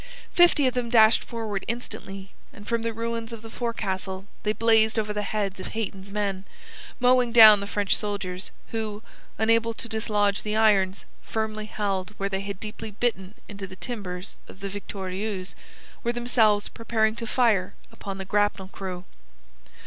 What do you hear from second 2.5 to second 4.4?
and from the ruins of the forecastle